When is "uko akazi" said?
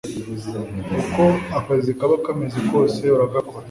0.99-1.91